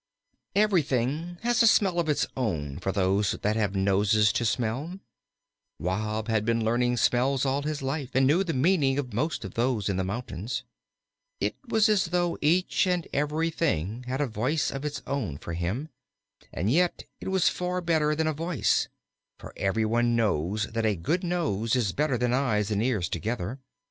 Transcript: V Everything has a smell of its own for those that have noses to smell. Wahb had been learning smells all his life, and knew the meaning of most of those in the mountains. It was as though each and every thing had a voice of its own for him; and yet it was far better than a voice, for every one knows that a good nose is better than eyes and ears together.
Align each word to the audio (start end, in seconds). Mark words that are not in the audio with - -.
V 0.55 0.61
Everything 0.61 1.37
has 1.43 1.61
a 1.61 1.67
smell 1.67 1.99
of 1.99 2.09
its 2.09 2.25
own 2.35 2.79
for 2.79 2.91
those 2.91 3.33
that 3.43 3.55
have 3.55 3.75
noses 3.75 4.33
to 4.33 4.45
smell. 4.45 4.97
Wahb 5.77 6.27
had 6.27 6.43
been 6.43 6.65
learning 6.65 6.97
smells 6.97 7.45
all 7.45 7.61
his 7.61 7.83
life, 7.83 8.09
and 8.15 8.25
knew 8.25 8.43
the 8.43 8.51
meaning 8.51 8.97
of 8.97 9.13
most 9.13 9.45
of 9.45 9.53
those 9.53 9.89
in 9.89 9.97
the 9.97 10.03
mountains. 10.03 10.63
It 11.39 11.55
was 11.67 11.87
as 11.87 12.05
though 12.05 12.35
each 12.41 12.87
and 12.87 13.07
every 13.13 13.51
thing 13.51 14.05
had 14.07 14.21
a 14.21 14.25
voice 14.25 14.71
of 14.71 14.83
its 14.85 15.03
own 15.05 15.37
for 15.37 15.53
him; 15.53 15.89
and 16.51 16.71
yet 16.71 17.03
it 17.19 17.27
was 17.27 17.47
far 17.47 17.79
better 17.79 18.15
than 18.15 18.25
a 18.25 18.33
voice, 18.33 18.87
for 19.37 19.53
every 19.55 19.85
one 19.85 20.15
knows 20.15 20.65
that 20.73 20.83
a 20.83 20.95
good 20.95 21.23
nose 21.23 21.75
is 21.75 21.91
better 21.91 22.17
than 22.17 22.33
eyes 22.33 22.71
and 22.71 22.81
ears 22.81 23.07
together. 23.07 23.59